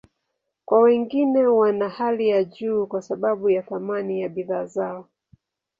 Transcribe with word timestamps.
Kwa 0.65 0.79
wengine, 0.79 1.47
wana 1.47 1.89
hali 1.89 2.29
ya 2.29 2.43
juu 2.43 2.87
kwa 2.87 3.01
sababu 3.01 3.49
ya 3.49 3.61
thamani 3.61 4.21
ya 4.21 4.29
bidhaa 4.29 4.65
zao. 4.65 5.07